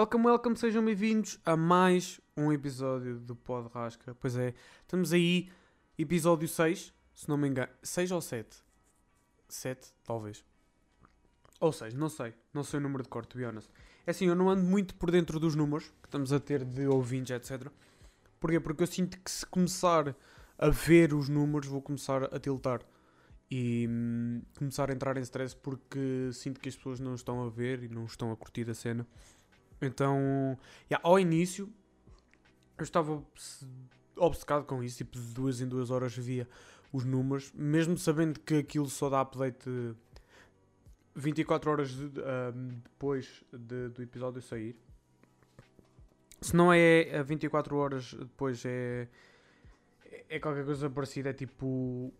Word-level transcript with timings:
Welcome, 0.00 0.28
welcome, 0.28 0.56
sejam 0.56 0.82
bem-vindos 0.82 1.38
a 1.44 1.54
mais 1.54 2.22
um 2.34 2.50
episódio 2.50 3.20
do 3.20 3.36
Pod 3.36 3.68
Rasca. 3.68 4.16
Pois 4.18 4.34
é, 4.34 4.54
estamos 4.80 5.12
aí, 5.12 5.50
episódio 5.98 6.48
6, 6.48 6.90
se 7.14 7.28
não 7.28 7.36
me 7.36 7.46
engano. 7.46 7.68
6 7.82 8.10
ou 8.10 8.22
7? 8.22 8.48
7, 9.46 9.92
talvez. 10.02 10.42
Ou 11.60 11.70
6, 11.70 11.92
não 11.92 12.08
sei. 12.08 12.32
Não 12.54 12.64
sei 12.64 12.80
o 12.80 12.82
número 12.82 13.02
de 13.02 13.10
cor, 13.10 13.26
to 13.26 13.36
be 13.36 13.44
honest. 13.44 13.70
É 14.06 14.12
assim, 14.12 14.24
eu 14.24 14.34
não 14.34 14.48
ando 14.48 14.62
muito 14.62 14.94
por 14.94 15.10
dentro 15.10 15.38
dos 15.38 15.54
números 15.54 15.92
que 16.02 16.08
estamos 16.08 16.32
a 16.32 16.40
ter 16.40 16.64
de 16.64 16.86
ouvintes, 16.86 17.36
etc. 17.36 17.70
Porquê? 18.40 18.58
Porque 18.58 18.82
eu 18.82 18.86
sinto 18.86 19.20
que 19.20 19.30
se 19.30 19.44
começar 19.44 20.16
a 20.56 20.70
ver 20.70 21.12
os 21.12 21.28
números, 21.28 21.68
vou 21.68 21.82
começar 21.82 22.24
a 22.34 22.40
tiltar. 22.40 22.80
E 23.50 23.86
hum, 23.86 24.40
começar 24.56 24.88
a 24.88 24.94
entrar 24.94 25.18
em 25.18 25.20
stress 25.20 25.54
porque 25.54 26.30
sinto 26.32 26.58
que 26.58 26.70
as 26.70 26.76
pessoas 26.76 27.00
não 27.00 27.14
estão 27.14 27.42
a 27.42 27.50
ver 27.50 27.82
e 27.82 27.88
não 27.90 28.06
estão 28.06 28.32
a 28.32 28.36
curtir 28.36 28.70
a 28.70 28.74
cena. 28.74 29.06
Então, 29.82 30.58
yeah, 30.90 31.00
ao 31.02 31.18
início, 31.18 31.72
eu 32.78 32.82
estava 32.84 33.12
obce- 33.12 33.66
obcecado 34.16 34.64
com 34.64 34.82
isso, 34.82 34.98
tipo, 34.98 35.18
de 35.18 35.32
duas 35.34 35.60
em 35.60 35.66
duas 35.68 35.90
horas 35.90 36.14
via 36.16 36.46
os 36.92 37.04
números, 37.04 37.52
mesmo 37.54 37.96
sabendo 37.96 38.38
que 38.40 38.56
aquilo 38.56 38.88
só 38.88 39.08
dá 39.08 39.20
update 39.20 39.68
24 41.14 41.70
horas 41.70 41.90
de- 41.90 42.20
ahm, 42.20 42.68
depois 42.82 43.44
de- 43.52 43.88
do 43.88 44.02
episódio 44.02 44.42
sair. 44.42 44.76
Se 46.40 46.54
não 46.56 46.72
é 46.72 47.18
a 47.18 47.22
24 47.22 47.76
horas 47.76 48.14
depois, 48.14 48.62
é, 48.64 49.08
é 50.28 50.38
qualquer 50.38 50.64
coisa 50.64 50.88
parecida, 50.88 51.30
é 51.30 51.32
tipo 51.32 52.12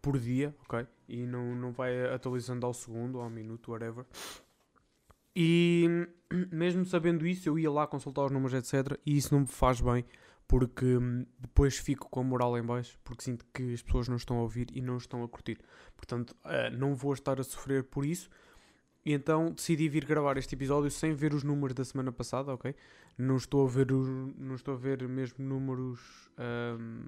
por 0.00 0.18
dia, 0.18 0.54
ok? 0.64 0.86
E 1.08 1.26
não, 1.26 1.54
não 1.54 1.72
vai 1.72 2.06
atualizando 2.14 2.64
ao 2.64 2.72
segundo, 2.72 3.20
ao 3.20 3.28
minuto, 3.28 3.72
whatever. 3.72 4.04
E 5.36 6.08
mesmo 6.60 6.84
sabendo 6.84 7.26
isso, 7.26 7.48
eu 7.48 7.58
ia 7.58 7.70
lá 7.70 7.86
consultar 7.86 8.26
os 8.26 8.30
números, 8.30 8.52
etc. 8.52 9.00
E 9.06 9.16
isso 9.16 9.32
não 9.32 9.40
me 9.40 9.46
faz 9.46 9.80
bem, 9.80 10.04
porque 10.46 10.84
hum, 10.84 11.24
depois 11.38 11.78
fico 11.78 12.06
com 12.10 12.20
a 12.20 12.22
moral 12.22 12.58
em 12.58 12.62
baixo, 12.62 12.98
porque 13.02 13.24
sinto 13.24 13.46
que 13.54 13.72
as 13.72 13.80
pessoas 13.80 14.08
não 14.08 14.16
estão 14.16 14.36
a 14.36 14.42
ouvir 14.42 14.68
e 14.74 14.82
não 14.82 14.98
estão 14.98 15.24
a 15.24 15.28
curtir. 15.28 15.58
Portanto, 15.96 16.36
ah, 16.44 16.68
não 16.68 16.94
vou 16.94 17.14
estar 17.14 17.40
a 17.40 17.42
sofrer 17.42 17.84
por 17.84 18.04
isso. 18.04 18.28
E 19.06 19.14
então 19.14 19.52
decidi 19.52 19.88
vir 19.88 20.04
gravar 20.04 20.36
este 20.36 20.54
episódio 20.54 20.90
sem 20.90 21.14
ver 21.14 21.32
os 21.32 21.42
números 21.42 21.74
da 21.74 21.82
semana 21.82 22.12
passada, 22.12 22.52
ok? 22.52 22.74
Não 23.16 23.36
estou 23.36 23.66
a 23.66 23.68
ver, 23.70 23.90
os, 23.90 24.06
não 24.36 24.54
estou 24.54 24.74
a 24.74 24.76
ver 24.76 25.08
mesmo 25.08 25.42
números 25.42 26.30
hum, 26.78 27.04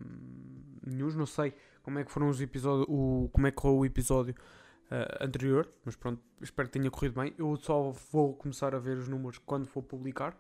nenhums, 0.86 1.14
não 1.14 1.26
sei 1.26 1.52
como 1.82 1.98
é 1.98 2.04
que 2.04 2.10
foram 2.10 2.30
os 2.30 2.40
episódios, 2.40 2.86
o, 2.88 3.28
como 3.30 3.46
é 3.46 3.50
que 3.50 3.56
correu 3.56 3.80
o 3.80 3.84
episódio 3.84 4.34
ah, 4.92 5.24
anterior, 5.24 5.66
mas 5.86 5.96
pronto, 5.96 6.22
espero 6.42 6.68
que 6.68 6.78
tenha 6.78 6.90
corrido 6.90 7.18
bem. 7.18 7.32
Eu 7.38 7.56
só 7.56 7.90
vou 8.10 8.34
começar 8.36 8.74
a 8.74 8.78
ver 8.78 8.98
os 8.98 9.08
números 9.08 9.38
quando 9.38 9.66
for 9.66 9.82
publicar, 9.82 10.36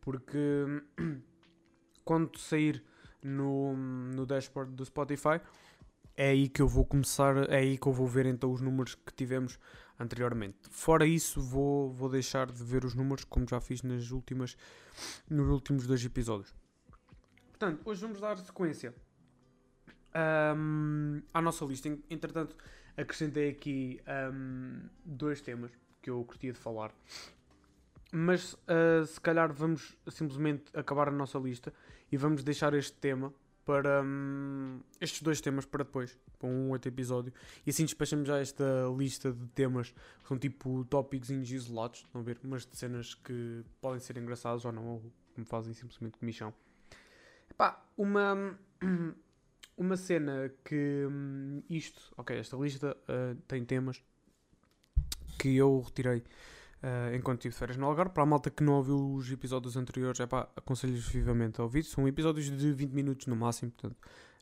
porque 0.00 0.66
quando 2.04 2.36
sair 2.40 2.82
no, 3.22 3.76
no 3.76 4.26
dashboard 4.26 4.74
do 4.74 4.84
Spotify, 4.84 5.40
é 6.16 6.30
aí 6.30 6.48
que 6.48 6.60
eu 6.60 6.66
vou 6.66 6.84
começar, 6.84 7.48
é 7.48 7.58
aí 7.58 7.78
que 7.78 7.86
eu 7.86 7.92
vou 7.92 8.08
ver 8.08 8.26
então 8.26 8.50
os 8.50 8.60
números 8.60 8.96
que 8.96 9.14
tivemos 9.14 9.60
anteriormente. 9.96 10.58
Fora 10.70 11.06
isso, 11.06 11.40
vou, 11.40 11.92
vou 11.92 12.08
deixar 12.08 12.50
de 12.50 12.64
ver 12.64 12.84
os 12.84 12.96
números 12.96 13.22
como 13.22 13.46
já 13.48 13.60
fiz 13.60 13.82
nas 13.82 14.10
últimas, 14.10 14.56
nos 15.30 15.48
últimos 15.48 15.86
dois 15.86 16.04
episódios. 16.04 16.52
Portanto, 17.50 17.80
hoje 17.84 18.00
vamos 18.00 18.20
dar 18.20 18.36
sequência 18.38 18.92
ahm, 20.12 21.20
à 21.32 21.40
nossa 21.40 21.64
lista. 21.64 21.88
Entretanto, 22.10 22.56
acrescentei 22.98 23.50
aqui 23.50 24.00
ahm, 24.06 24.88
dois 25.04 25.40
temas 25.40 25.70
que 26.02 26.10
eu 26.10 26.22
curtia 26.24 26.52
de 26.52 26.58
falar. 26.58 26.92
Mas 28.12 28.56
ah, 28.66 29.04
se 29.06 29.20
calhar 29.20 29.52
vamos 29.52 29.96
simplesmente 30.08 30.64
acabar 30.74 31.08
a 31.08 31.12
nossa 31.12 31.38
lista 31.38 31.72
e 32.10 32.16
vamos 32.16 32.42
deixar 32.42 32.74
este 32.74 32.92
tema 32.94 33.32
para 33.64 34.02
hum, 34.02 34.80
estes 34.98 35.20
dois 35.20 35.42
temas 35.42 35.66
para 35.66 35.84
depois, 35.84 36.18
para 36.38 36.48
um 36.48 36.70
outro 36.70 36.88
episódio. 36.88 37.32
E 37.66 37.70
assim 37.70 37.84
despachamos 37.84 38.26
já 38.26 38.38
esta 38.38 38.64
lista 38.96 39.30
de 39.30 39.46
temas 39.48 39.90
que 39.90 40.28
são 40.28 40.38
tipo 40.38 40.86
tópicos 40.86 41.28
isolados, 41.28 42.06
a 42.14 42.20
ver? 42.20 42.40
Mas 42.42 42.64
de 42.64 42.74
cenas 42.78 43.14
que 43.14 43.62
podem 43.78 44.00
ser 44.00 44.16
engraçadas 44.16 44.64
ou 44.64 44.72
não, 44.72 44.86
ou 44.86 45.00
que 45.34 45.40
me 45.40 45.44
fazem 45.44 45.74
simplesmente 45.74 46.16
comichão. 46.18 46.54
Epá, 47.50 47.84
uma, 47.94 48.58
uma 49.78 49.96
cena 49.96 50.50
que 50.64 51.06
hum, 51.08 51.62
isto, 51.70 52.12
ok, 52.16 52.36
esta 52.36 52.56
lista 52.56 52.96
ah, 53.08 53.34
tem 53.46 53.64
temas 53.64 54.02
que 55.38 55.56
eu 55.56 55.80
retirei 55.80 56.22
ah, 56.82 57.14
enquanto 57.14 57.38
estive 57.38 57.52
de 57.54 57.58
férias 57.58 57.76
no 57.76 57.86
Algarve. 57.86 58.12
Para 58.12 58.24
a 58.24 58.26
malta 58.26 58.50
que 58.50 58.62
não 58.62 58.74
ouviu 58.74 59.14
os 59.14 59.30
episódios 59.30 59.76
anteriores, 59.76 60.20
é 60.20 60.26
pá, 60.26 60.48
aconselho-vos 60.56 61.08
vivamente 61.08 61.60
a 61.60 61.64
ouvir. 61.64 61.84
São 61.84 62.06
episódios 62.06 62.50
de 62.50 62.72
20 62.72 62.92
minutos 62.92 63.26
no 63.26 63.36
máximo, 63.36 63.70
portanto, 63.70 63.96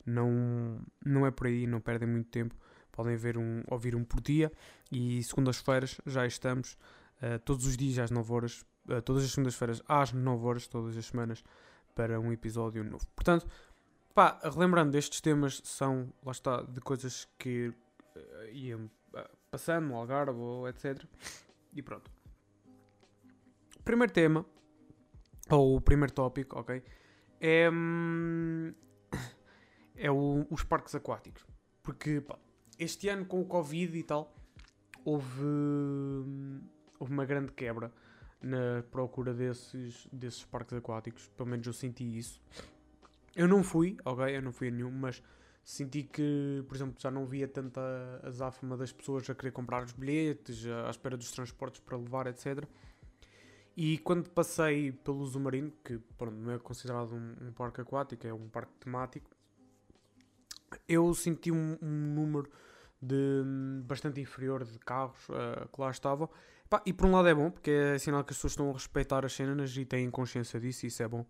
não, 0.04 0.80
não 1.04 1.26
é 1.26 1.30
por 1.30 1.46
aí, 1.46 1.66
não 1.66 1.80
perdem 1.80 2.08
muito 2.08 2.30
tempo. 2.30 2.54
Podem 2.90 3.14
ver 3.14 3.36
um, 3.36 3.62
ouvir 3.68 3.94
um 3.94 4.02
por 4.02 4.22
dia 4.22 4.50
e 4.90 5.22
segundas-feiras 5.22 6.00
já 6.06 6.26
estamos 6.26 6.78
ah, 7.20 7.38
todos 7.38 7.66
os 7.66 7.76
dias 7.76 7.98
às 7.98 8.10
9 8.10 8.32
horas, 8.32 8.64
ah, 8.88 9.02
todas 9.02 9.24
as 9.24 9.30
segundas-feiras 9.30 9.82
às 9.86 10.12
9 10.12 10.46
horas, 10.46 10.66
todas 10.66 10.96
as 10.96 11.04
semanas, 11.04 11.44
para 11.94 12.18
um 12.18 12.32
episódio 12.32 12.82
novo. 12.84 13.06
Portanto, 13.14 13.46
pá, 14.16 14.40
relembrando, 14.42 14.96
estes 14.96 15.20
temas 15.20 15.60
são, 15.62 16.10
lá 16.24 16.32
está, 16.32 16.62
de 16.62 16.80
coisas 16.80 17.28
que 17.38 17.70
ah, 18.16 18.44
iam 18.50 18.90
ah, 19.14 19.30
passando 19.50 19.88
no 19.88 19.94
Algarve 19.96 20.40
etc. 20.70 21.04
E 21.74 21.82
pronto. 21.82 22.10
Primeiro 23.84 24.10
tema, 24.12 24.44
ou 25.50 25.76
o 25.76 25.80
primeiro 25.82 26.12
tópico, 26.14 26.58
ok? 26.58 26.82
É, 27.38 27.70
hum, 27.70 28.72
é 29.94 30.10
o- 30.10 30.46
os 30.50 30.64
parques 30.64 30.94
aquáticos. 30.94 31.46
Porque 31.82 32.22
pá, 32.22 32.38
este 32.78 33.08
ano 33.10 33.26
com 33.26 33.40
o 33.42 33.44
Covid 33.44 33.96
e 33.98 34.02
tal, 34.02 34.34
houve, 35.04 35.44
hum, 35.44 36.62
houve 36.98 37.12
uma 37.12 37.26
grande 37.26 37.52
quebra 37.52 37.92
na 38.40 38.82
procura 38.90 39.34
desses, 39.34 40.08
desses 40.10 40.44
parques 40.46 40.72
aquáticos. 40.72 41.28
Pelo 41.36 41.50
menos 41.50 41.66
eu 41.66 41.72
senti 41.74 42.16
isso. 42.18 42.40
Eu 43.36 43.46
não 43.46 43.62
fui, 43.62 43.96
ok? 44.04 44.36
Eu 44.36 44.42
não 44.42 44.50
fui 44.50 44.68
a 44.68 44.70
nenhum, 44.70 44.90
mas 44.90 45.22
senti 45.62 46.02
que, 46.02 46.64
por 46.66 46.74
exemplo, 46.74 46.94
já 46.98 47.10
não 47.10 47.26
via 47.26 47.46
tanta 47.46 47.80
azáfama 48.22 48.76
das 48.76 48.92
pessoas 48.92 49.28
a 49.28 49.34
querer 49.34 49.52
comprar 49.52 49.84
os 49.84 49.92
bilhetes, 49.92 50.66
à 50.86 50.90
espera 50.90 51.16
dos 51.16 51.30
transportes 51.30 51.80
para 51.80 51.98
levar, 51.98 52.26
etc. 52.26 52.64
E 53.76 53.98
quando 53.98 54.30
passei 54.30 54.90
pelo 54.90 55.26
Zumarino, 55.26 55.70
que 55.84 55.98
pronto, 56.16 56.34
não 56.36 56.52
é 56.52 56.58
considerado 56.58 57.14
um, 57.14 57.48
um 57.48 57.52
parque 57.52 57.82
aquático, 57.82 58.26
é 58.26 58.32
um 58.32 58.48
parque 58.48 58.72
temático, 58.80 59.30
eu 60.88 61.12
senti 61.14 61.52
um, 61.52 61.76
um 61.82 62.14
número 62.14 62.50
de 63.00 63.42
bastante 63.84 64.20
inferior 64.20 64.64
de 64.64 64.78
carros 64.78 65.28
ah, 65.30 65.68
que 65.70 65.80
lá 65.80 65.90
estavam. 65.90 66.28
E 66.84 66.92
por 66.92 67.06
um 67.06 67.12
lado 67.12 67.28
é 67.28 67.34
bom, 67.34 67.50
porque 67.50 67.70
é 67.70 67.98
sinal 67.98 68.24
que 68.24 68.32
as 68.32 68.38
pessoas 68.38 68.52
estão 68.52 68.70
a 68.70 68.72
respeitar 68.72 69.24
as 69.24 69.32
cenas 69.32 69.76
e 69.76 69.84
têm 69.84 70.10
consciência 70.10 70.58
disso, 70.58 70.86
e 70.86 70.88
isso 70.88 71.02
é 71.02 71.08
bom. 71.08 71.24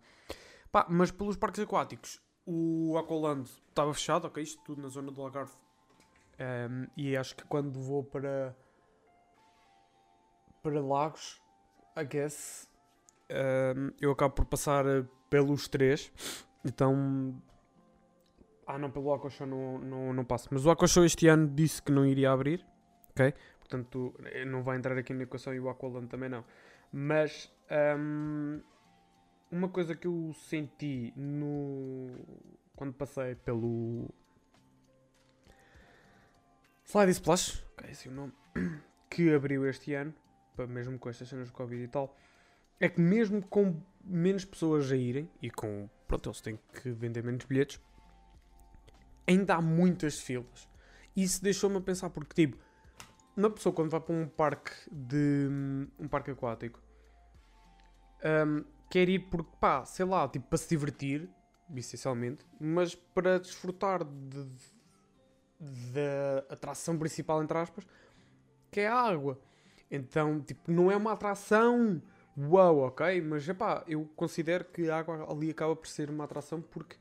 Pá, 0.71 0.85
mas 0.89 1.11
pelos 1.11 1.37
parques 1.37 1.61
aquáticos, 1.61 2.21
o 2.45 2.97
Aqualand 2.97 3.49
estava 3.69 3.93
fechado, 3.93 4.27
ok? 4.27 4.41
Isto 4.41 4.61
tudo 4.63 4.81
na 4.81 4.89
zona 4.89 5.11
do 5.11 5.21
Algarve. 5.21 5.53
Ehm, 6.39 6.85
e 6.95 7.15
acho 7.17 7.35
que 7.35 7.43
quando 7.45 7.79
vou 7.79 8.03
para 8.03 8.55
para 10.61 10.81
Lagos, 10.81 11.41
I 11.95 12.03
guess, 12.05 12.69
ehm, 13.29 13.91
eu 13.99 14.11
acabo 14.11 14.35
por 14.35 14.45
passar 14.45 14.85
eh, 14.85 15.05
pelos 15.29 15.67
três. 15.67 16.11
Então, 16.63 17.41
ah 18.65 18.77
não, 18.77 18.91
pelo 18.91 19.13
Aquashow 19.13 19.47
não, 19.47 19.79
não, 19.79 20.13
não 20.13 20.25
passo. 20.25 20.49
Mas 20.51 20.65
o 20.65 20.69
Aquashow 20.69 21.05
este 21.05 21.27
ano 21.27 21.47
disse 21.47 21.81
que 21.81 21.91
não 21.91 22.05
iria 22.05 22.31
abrir, 22.31 22.65
ok? 23.11 23.33
Portanto, 23.59 24.13
eh, 24.25 24.45
não 24.45 24.63
vai 24.63 24.77
entrar 24.77 24.97
aqui 24.97 25.13
na 25.13 25.23
equação 25.23 25.53
e 25.53 25.59
o 25.59 25.69
Aqualand 25.69 26.07
também 26.07 26.29
não. 26.29 26.43
Mas, 26.91 27.51
ehm, 27.69 28.61
uma 29.51 29.69
coisa 29.69 29.95
que 29.95 30.07
eu 30.07 30.33
senti 30.33 31.13
no 31.15 32.09
quando 32.75 32.93
passei 32.93 33.35
pelo 33.35 34.09
Slide 36.85 37.11
Splash, 37.11 37.65
ok, 37.73 37.89
esse 37.89 38.07
o 38.07 38.11
nome, 38.11 38.33
que 39.09 39.33
abriu 39.33 39.67
este 39.67 39.93
ano, 39.93 40.13
mesmo 40.69 40.97
com 40.97 41.09
estas 41.09 41.27
cenas 41.27 41.47
de 41.47 41.53
Covid 41.53 41.83
e 41.83 41.87
tal, 41.87 42.15
é 42.79 42.87
que 42.87 43.01
mesmo 43.01 43.45
com 43.45 43.81
menos 44.03 44.45
pessoas 44.45 44.91
a 44.91 44.95
irem, 44.95 45.29
e 45.41 45.49
com, 45.49 45.89
pronto, 46.07 46.29
eles 46.29 46.41
têm 46.41 46.59
que 46.73 46.91
vender 46.91 47.23
menos 47.23 47.43
bilhetes, 47.45 47.81
ainda 49.27 49.55
há 49.55 49.61
muitas 49.61 50.19
filas. 50.19 50.69
Isso 51.15 51.43
deixou-me 51.43 51.77
a 51.77 51.81
pensar, 51.81 52.09
porque 52.09 52.45
tipo, 52.45 52.57
uma 53.35 53.49
pessoa 53.49 53.73
quando 53.73 53.89
vai 53.89 53.99
para 53.99 54.15
um 54.15 54.27
parque 54.27 54.71
de 54.91 55.47
um 55.99 56.07
parque 56.07 56.31
aquático 56.31 56.81
hum, 58.23 58.63
quer 58.89 59.09
ir 59.09 59.19
porque 59.19 59.51
pá, 59.59 59.85
sei 59.85 60.05
lá, 60.05 60.27
tipo 60.27 60.47
para 60.47 60.57
se 60.57 60.69
divertir, 60.69 61.29
essencialmente, 61.75 62.45
mas 62.59 62.95
para 62.95 63.39
desfrutar 63.39 64.03
de, 64.03 64.47
da 65.59 66.53
atração 66.53 66.97
principal, 66.97 67.43
entre 67.43 67.57
aspas, 67.57 67.85
que 68.71 68.81
é 68.81 68.87
a 68.87 68.95
água. 68.95 69.39
Então, 69.89 70.41
tipo, 70.41 70.71
não 70.71 70.91
é 70.91 70.95
uma 70.95 71.13
atração 71.13 72.01
uau, 72.37 72.79
ok, 72.79 73.19
mas 73.21 73.47
epá, 73.49 73.83
eu 73.87 74.07
considero 74.15 74.65
que 74.65 74.89
a 74.89 74.97
água 74.99 75.31
ali 75.31 75.49
acaba 75.49 75.75
por 75.75 75.87
ser 75.87 76.09
uma 76.09 76.25
atração 76.25 76.61
porque 76.61 76.95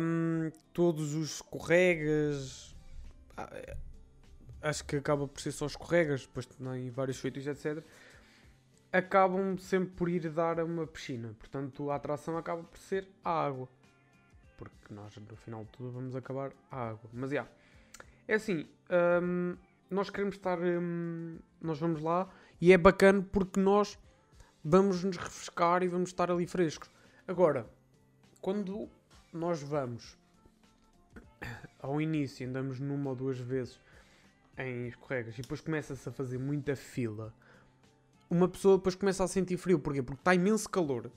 um, 0.00 0.50
todos 0.72 1.14
os 1.14 1.36
escorregas 1.36 2.74
é, 3.36 3.76
acho 4.62 4.84
que 4.84 4.96
acaba 4.96 5.28
por 5.28 5.40
ser 5.40 5.52
só 5.52 5.66
escorregas, 5.66 6.22
depois 6.22 6.48
em 6.74 6.90
vários 6.90 7.18
feitios, 7.18 7.46
etc. 7.46 7.84
Acabam 8.96 9.58
sempre 9.58 9.90
por 9.90 10.08
ir 10.08 10.30
dar 10.30 10.58
a 10.58 10.64
uma 10.64 10.86
piscina, 10.86 11.34
portanto 11.38 11.90
a 11.90 11.96
atração 11.96 12.38
acaba 12.38 12.62
por 12.62 12.78
ser 12.78 13.06
a 13.22 13.44
água, 13.44 13.68
porque 14.56 14.94
nós 14.94 15.14
no 15.16 15.36
final 15.36 15.64
de 15.64 15.70
tudo 15.70 15.90
vamos 15.90 16.16
acabar 16.16 16.52
a 16.70 16.88
água. 16.88 17.10
Mas 17.12 17.30
já, 17.30 17.34
yeah, 17.36 17.50
é 18.26 18.34
assim, 18.34 18.66
um, 19.22 19.54
nós 19.90 20.08
queremos 20.08 20.36
estar, 20.36 20.58
um, 20.58 21.38
nós 21.60 21.78
vamos 21.78 22.00
lá 22.00 22.26
e 22.58 22.72
é 22.72 22.78
bacana 22.78 23.22
porque 23.30 23.60
nós 23.60 23.98
vamos 24.64 25.04
nos 25.04 25.18
refrescar 25.18 25.82
e 25.82 25.88
vamos 25.88 26.08
estar 26.08 26.30
ali 26.30 26.46
frescos. 26.46 26.90
Agora, 27.28 27.68
quando 28.40 28.88
nós 29.30 29.62
vamos 29.62 30.16
ao 31.78 32.00
início, 32.00 32.48
andamos 32.48 32.80
numa 32.80 33.10
ou 33.10 33.16
duas 33.16 33.38
vezes 33.38 33.78
em 34.56 34.88
escorregas 34.88 35.38
e 35.38 35.42
depois 35.42 35.60
começa-se 35.60 36.08
a 36.08 36.12
fazer 36.12 36.38
muita 36.38 36.74
fila, 36.74 37.34
uma 38.28 38.48
pessoa 38.48 38.76
depois 38.76 38.94
começa 38.94 39.24
a 39.24 39.28
sentir 39.28 39.56
frio. 39.56 39.78
Porquê? 39.78 40.02
Porque 40.02 40.20
está 40.20 40.34
imenso 40.34 40.68
calor. 40.68 41.10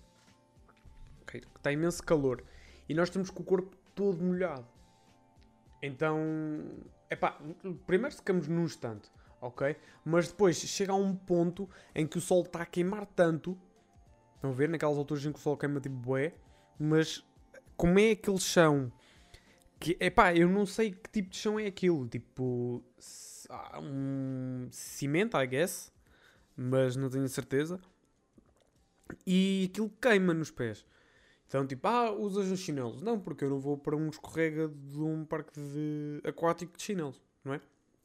Está 1.56 1.72
imenso 1.72 2.04
calor. 2.04 2.44
E 2.88 2.94
nós 2.94 3.10
estamos 3.10 3.30
com 3.30 3.42
o 3.42 3.46
corpo 3.46 3.76
todo 3.94 4.24
molhado. 4.24 4.66
Então, 5.82 6.18
epá, 7.10 7.40
primeiro 7.86 8.16
secamos 8.16 8.48
num 8.48 8.64
instante, 8.64 9.10
ok? 9.40 9.76
Mas 10.04 10.28
depois 10.28 10.58
chega 10.58 10.92
a 10.92 10.96
um 10.96 11.16
ponto 11.16 11.70
em 11.96 12.06
que 12.06 12.18
o 12.18 12.22
sol 12.22 12.42
está 12.42 12.62
a 12.62 12.66
queimar 12.66 13.06
tanto. 13.06 13.58
Estão 14.36 14.52
a 14.52 14.54
ver? 14.54 14.70
Naquelas 14.70 14.98
alturas 14.98 15.26
em 15.26 15.32
que 15.32 15.40
o 15.40 15.42
sol 15.42 15.58
queima 15.58 15.80
tipo 15.80 15.96
bué. 15.96 16.34
Mas 16.78 17.24
como 17.78 18.00
é 18.00 18.12
aquele 18.12 18.40
chão 18.40 18.92
que, 19.80 19.98
epá, 20.00 20.34
eu 20.34 20.50
não 20.50 20.66
sei 20.66 20.92
que 20.92 21.10
tipo 21.10 21.30
de 21.30 21.38
chão 21.38 21.60
é 21.60 21.66
aquilo. 21.68 22.08
Tipo, 22.08 22.84
um 23.82 24.68
cimento, 24.72 25.38
I 25.38 25.48
guess, 25.48 25.92
mas 26.60 26.98
não 26.98 27.10
tenho 27.10 27.28
certeza. 27.30 27.80
E 29.26 29.70
aquilo 29.72 29.90
queima 30.02 30.34
nos 30.34 30.52
pés. 30.52 30.86
Então, 31.48 31.66
tipo, 31.66 31.88
ah, 31.88 32.12
usas 32.12 32.52
os 32.52 32.60
chinelos. 32.60 33.02
Não, 33.02 33.20
porque 33.20 33.46
eu 33.46 33.50
não 33.50 33.60
vou 33.60 33.78
para 33.78 33.96
um 33.96 34.10
escorrega 34.10 34.68
de 34.68 35.00
um 35.00 35.26
parque 35.26 35.60
de 35.60 36.22
aquático 36.28 36.78
de 36.78 36.84
chinelos, 36.84 37.24
não 37.44 37.54
é? 37.54 37.62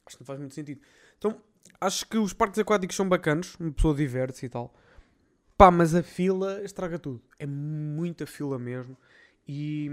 Acho 0.06 0.16
que 0.16 0.22
não 0.22 0.26
faz 0.26 0.38
muito 0.38 0.54
sentido. 0.54 0.80
Então, 1.18 1.42
acho 1.80 2.08
que 2.08 2.16
os 2.16 2.32
parques 2.32 2.58
aquáticos 2.58 2.96
são 2.96 3.08
bacanos, 3.08 3.56
uma 3.56 3.72
pessoa 3.72 3.94
diverte-se 3.94 4.46
e 4.46 4.48
tal. 4.48 4.72
Pá, 5.58 5.70
mas 5.70 5.94
a 5.94 6.02
fila 6.02 6.62
estraga 6.62 6.98
tudo. 6.98 7.20
É 7.38 7.46
muita 7.46 8.24
fila 8.24 8.58
mesmo. 8.58 8.96
E 9.46 9.90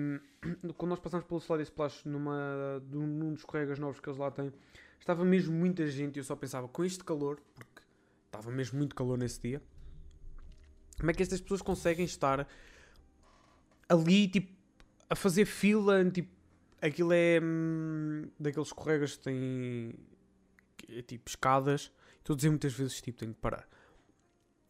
quando 0.77 0.91
nós 0.91 0.99
passamos 0.99 1.25
pelo 1.25 1.41
Slide 1.41 1.63
Splash 1.63 2.05
numa, 2.05 2.79
num 2.89 3.31
dos 3.31 3.39
escorregas 3.39 3.79
novos 3.79 3.99
que 3.99 4.07
eles 4.07 4.19
lá 4.19 4.31
têm, 4.31 4.53
estava 4.99 5.25
mesmo 5.25 5.53
muita 5.53 5.85
gente 5.87 6.17
e 6.17 6.19
eu 6.19 6.23
só 6.23 6.35
pensava, 6.35 6.67
com 6.67 6.85
este 6.85 7.03
calor, 7.03 7.41
porque 7.53 7.81
estava 8.31 8.49
mesmo 8.49 8.77
muito 8.77 8.95
calor 8.95 9.17
nesse 9.17 9.41
dia, 9.41 9.61
como 10.97 11.11
é 11.11 11.13
que 11.13 11.21
estas 11.21 11.41
pessoas 11.41 11.61
conseguem 11.61 12.05
estar 12.05 12.47
ali, 13.89 14.27
tipo, 14.29 14.55
a 15.09 15.15
fazer 15.15 15.45
fila, 15.45 16.09
tipo, 16.09 16.29
aquilo 16.81 17.11
é 17.11 17.39
hum, 17.43 18.29
daqueles 18.39 18.69
escorregas 18.69 19.17
que 19.17 19.23
têm, 19.23 19.93
é, 20.87 21.01
tipo, 21.01 21.29
escadas, 21.29 21.91
estou 22.19 22.33
a 22.33 22.37
dizer 22.37 22.49
muitas 22.49 22.73
vezes, 22.73 23.01
tipo, 23.01 23.19
tenho 23.19 23.33
que 23.33 23.41
parar, 23.41 23.67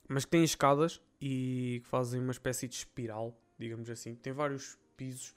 mas 0.08 0.26
que 0.26 0.32
têm 0.32 0.44
escadas 0.44 1.00
e 1.22 1.82
que 1.84 1.88
fazem 1.88 2.20
uma 2.20 2.32
espécie 2.32 2.68
de 2.68 2.76
espiral, 2.76 3.40
digamos 3.60 3.90
assim, 3.90 4.16
tem 4.16 4.34
vários 4.34 4.80
pisos 4.98 5.36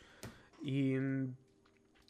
e 0.62 0.98
hum, 0.98 1.34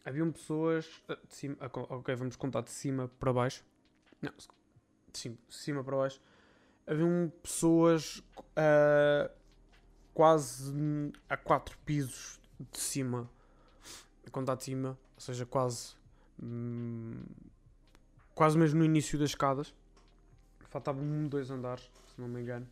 haviam 0.05 0.31
pessoas 0.31 0.89
ah, 1.09 1.19
de 1.29 1.35
cima, 1.35 1.57
ah, 1.59 1.71
ok, 1.73 2.15
vamos 2.15 2.37
contar 2.37 2.61
de 2.61 2.71
cima 2.71 3.09
para 3.19 3.33
baixo, 3.33 3.65
não, 4.23 4.33
de 5.15 5.37
cima, 5.49 5.83
para 5.83 5.97
baixo, 5.97 6.21
haviam 6.87 7.33
pessoas 7.43 8.19
uh, 8.19 9.31
quase 10.13 10.75
a 11.29 11.37
quatro 11.37 11.79
pisos 11.85 12.41
de 12.73 12.79
cima, 12.79 13.31
a 14.27 14.31
contar 14.31 14.55
de 14.57 14.65
cima, 14.65 14.99
ou 15.15 15.21
seja, 15.21 15.47
quase, 15.47 15.95
hum, 16.43 17.23
quase 18.35 18.59
mesmo 18.59 18.81
no 18.81 18.85
início 18.85 19.19
das 19.19 19.31
escadas, 19.31 19.75
faltavam 20.69 21.03
um, 21.03 21.29
dois 21.29 21.51
andares, 21.51 21.91
se 22.07 22.21
não 22.21 22.29
me 22.29 22.41
engano, 22.41 22.67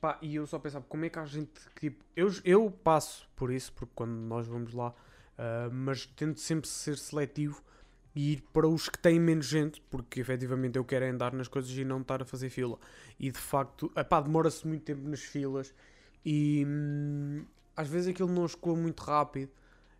Pá, 0.00 0.16
e 0.22 0.36
eu 0.36 0.46
só 0.46 0.58
pensava, 0.58 0.84
como 0.88 1.04
é 1.04 1.08
que 1.08 1.18
a 1.18 1.24
gente. 1.24 1.50
Tipo, 1.78 2.04
eu, 2.14 2.28
eu 2.44 2.70
passo 2.70 3.28
por 3.34 3.50
isso, 3.50 3.72
porque 3.72 3.92
quando 3.96 4.12
nós 4.12 4.46
vamos 4.46 4.72
lá, 4.72 4.90
uh, 4.90 5.72
mas 5.72 6.06
tento 6.06 6.38
sempre 6.38 6.68
ser 6.68 6.96
seletivo 6.96 7.62
e 8.18 8.32
ir 8.32 8.42
para 8.52 8.66
os 8.66 8.88
que 8.88 8.98
têm 8.98 9.20
menos 9.20 9.46
gente, 9.46 9.80
porque 9.82 10.18
efetivamente 10.18 10.76
eu 10.76 10.84
quero 10.84 11.04
é 11.04 11.08
andar 11.08 11.32
nas 11.32 11.46
coisas 11.46 11.70
e 11.70 11.84
não 11.84 12.00
estar 12.00 12.20
a 12.20 12.24
fazer 12.24 12.50
fila. 12.50 12.76
E 13.16 13.30
de 13.30 13.38
facto, 13.38 13.92
demora-se 14.24 14.66
muito 14.66 14.82
tempo 14.82 15.08
nas 15.08 15.20
filas 15.20 15.72
e 16.24 16.66
hum, 16.66 17.44
às 17.76 17.86
vezes 17.86 18.08
aquilo 18.08 18.28
não 18.28 18.44
escoa 18.44 18.74
muito 18.74 19.04
rápido. 19.04 19.52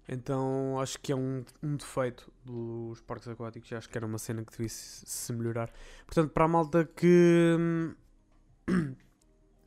Então 0.08 0.80
acho 0.80 0.98
que 0.98 1.12
é 1.12 1.14
um, 1.14 1.44
um 1.62 1.76
defeito 1.76 2.32
dos 2.44 3.00
parques 3.02 3.28
aquáticos. 3.28 3.72
Acho 3.72 3.88
que 3.88 3.96
era 3.96 4.04
uma 4.04 4.18
cena 4.18 4.42
que 4.42 4.50
devia 4.50 4.68
se, 4.68 5.06
se 5.06 5.32
melhorar. 5.32 5.72
Portanto, 6.04 6.32
para 6.32 6.44
a 6.44 6.48
malta 6.48 6.84
que. 6.84 7.56
Hum, 7.56 7.94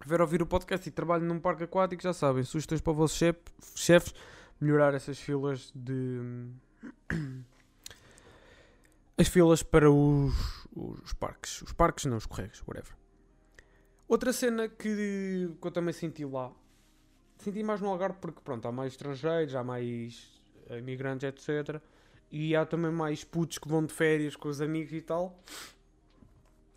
ver 0.05 0.19
ouvir 0.19 0.41
o 0.41 0.45
podcast 0.45 0.89
e 0.89 0.91
trabalho 0.91 1.23
num 1.23 1.39
parque 1.39 1.63
aquático, 1.63 2.03
já 2.03 2.11
sabem, 2.11 2.43
sugestões 2.43 2.81
para 2.81 2.91
os 2.91 2.97
vossos 2.97 3.17
chef, 3.17 3.37
chefes, 3.75 4.13
melhorar 4.59 4.93
essas 4.93 5.17
filas 5.17 5.71
de. 5.73 6.19
As 9.17 9.27
filas 9.27 9.61
para 9.61 9.89
os, 9.91 10.33
os 10.75 11.13
parques. 11.13 11.61
Os 11.61 11.73
parques 11.73 12.05
não, 12.05 12.17
os 12.17 12.25
correios, 12.25 12.63
whatever. 12.67 12.93
Outra 14.07 14.33
cena 14.33 14.67
que, 14.67 15.55
que 15.61 15.67
eu 15.67 15.71
também 15.71 15.93
senti 15.93 16.25
lá. 16.25 16.51
Senti 17.37 17.63
mais 17.63 17.81
no 17.81 17.89
Algarve 17.89 18.17
porque, 18.19 18.41
pronto, 18.43 18.67
há 18.67 18.71
mais 18.71 18.93
estrangeiros, 18.93 19.55
há 19.55 19.63
mais 19.63 20.41
imigrantes, 20.77 21.27
etc. 21.27 21.81
E 22.31 22.55
há 22.55 22.65
também 22.65 22.91
mais 22.91 23.23
putos 23.23 23.57
que 23.57 23.67
vão 23.67 23.85
de 23.85 23.93
férias 23.93 24.35
com 24.35 24.49
os 24.49 24.61
amigos 24.61 24.93
e 24.93 25.01
tal. 25.01 25.41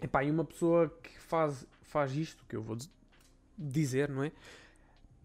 Epá, 0.00 0.22
e 0.24 0.30
uma 0.30 0.44
pessoa 0.44 0.88
que 1.02 1.18
faz, 1.18 1.66
faz 1.82 2.14
isto, 2.14 2.44
que 2.48 2.56
eu 2.56 2.62
vou 2.62 2.76
dizer, 3.56 4.08
não 4.08 4.24
é? 4.24 4.32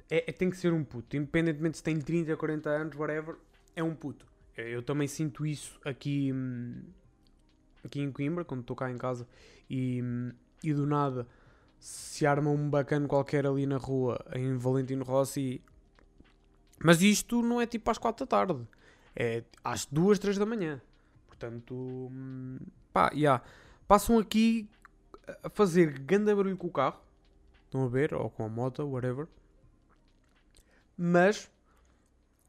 É, 0.09 0.29
é? 0.29 0.31
Tem 0.31 0.49
que 0.49 0.57
ser 0.57 0.73
um 0.73 0.83
puto, 0.83 1.15
independentemente 1.15 1.77
se 1.77 1.83
tem 1.83 1.99
30, 1.99 2.35
40 2.35 2.69
anos, 2.69 2.95
whatever, 2.95 3.35
é 3.75 3.83
um 3.83 3.93
puto. 3.93 4.25
Eu 4.55 4.81
também 4.83 5.07
sinto 5.07 5.45
isso 5.45 5.79
aqui, 5.85 6.31
hum, 6.33 6.81
aqui 7.83 8.01
em 8.01 8.12
Coimbra, 8.12 8.45
quando 8.45 8.62
estou 8.62 8.75
cá 8.75 8.91
em 8.91 8.98
casa 8.98 9.27
e, 9.69 10.01
e 10.63 10.74
do 10.74 10.86
nada 10.86 11.27
se 11.79 12.25
arma 12.25 12.50
um 12.50 12.69
bacana 12.69 13.07
qualquer 13.07 13.48
ali 13.48 13.65
na 13.65 13.77
rua 13.77 14.19
em 14.33 14.57
Valentino 14.57 15.03
Rossi. 15.03 15.62
Mas 16.83 17.01
isto 17.01 17.41
não 17.41 17.62
é 17.62 17.65
tipo 17.65 17.89
às 17.89 17.98
4 17.98 18.25
da 18.25 18.29
tarde, 18.29 18.67
é 19.15 19.43
às 19.63 19.86
2, 19.86 20.19
3 20.19 20.38
da 20.38 20.45
manhã. 20.45 20.81
Portanto, 21.27 21.74
hum, 21.74 22.59
pá, 22.91 23.12
yeah. 23.13 23.43
passam 23.88 24.19
aqui 24.19 24.69
a 25.43 25.50
fazer 25.50 26.00
grande 26.00 26.33
barulho 26.33 26.57
com 26.57 26.67
o 26.67 26.71
carro 26.71 27.00
Estão 27.69 27.83
a 27.83 27.88
ver? 27.88 28.15
Ou 28.15 28.31
com 28.31 28.43
a 28.43 28.50
moto, 28.50 28.83
whatever. 28.83 29.27
Mas 30.98 31.50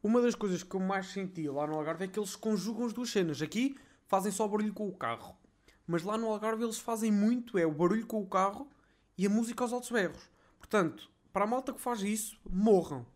uma 0.03 0.23
das 0.23 0.35
coisas 0.35 0.63
que 0.63 0.75
eu 0.75 0.81
mais 0.81 1.09
senti 1.09 1.47
lá 1.47 1.67
no 1.67 1.75
Algarve 1.75 2.05
é 2.05 2.09
que 2.09 2.19
eles 2.19 2.35
conjugam 2.35 2.87
as 2.87 2.95
duas 2.95 3.11
cenas. 3.11 3.43
Aqui 3.43 3.77
fazem 4.11 4.33
só 4.33 4.49
barulho 4.49 4.75
com 4.75 4.89
o 4.89 4.93
carro. 4.93 5.39
Mas 5.87 6.03
lá 6.03 6.19
no 6.19 6.27
Algarve 6.27 6.65
eles 6.65 6.81
fazem 6.81 7.13
muito, 7.13 7.57
é 7.57 7.65
o 7.65 7.71
barulho 7.71 8.05
com 8.05 8.21
o 8.21 8.27
carro 8.27 8.69
e 9.17 9.25
a 9.25 9.31
música 9.31 9.63
aos 9.63 9.73
altos 9.73 9.93
berros. 9.93 10.29
Portanto, 10.59 11.09
para 11.33 11.45
a 11.45 11.47
malta 11.47 11.73
que 11.73 11.81
faz 11.81 12.03
isso, 12.03 12.37
morram. 12.45 13.07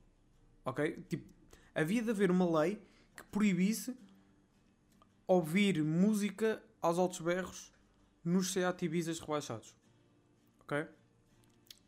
Ok? 0.64 1.04
Tipo, 1.08 1.28
havia 1.74 2.00
de 2.00 2.10
haver 2.10 2.30
uma 2.30 2.60
lei 2.60 2.80
que 3.16 3.24
proibisse 3.24 3.96
ouvir 5.26 5.82
música 5.82 6.62
aos 6.80 6.96
altos 6.96 7.18
berros 7.18 7.72
nos 8.24 8.52
Seat 8.52 8.84
Ibizas 8.84 9.18
rebaixados. 9.18 9.76
Ok? 10.60 10.86